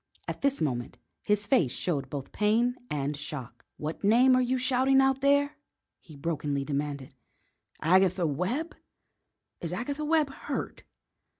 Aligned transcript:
At 0.27 0.41
this 0.41 0.61
moment 0.61 0.97
his 1.21 1.45
face 1.45 1.71
showed 1.71 2.09
both 2.09 2.31
pain 2.31 2.75
and 2.89 3.15
shock. 3.15 3.67
"What 3.77 4.03
name 4.03 4.35
are 4.35 4.41
you 4.41 4.57
shouting 4.57 4.99
out 4.99 5.21
there?" 5.21 5.57
he 5.99 6.15
brokenly 6.15 6.65
demanded. 6.65 7.13
"Agatha 7.83 8.25
Webb? 8.25 8.73
Is 9.59 9.71
Agatha 9.71 10.03
Webb 10.03 10.31
hurt?" 10.31 10.81